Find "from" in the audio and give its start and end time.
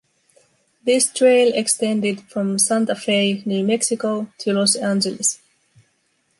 2.21-2.57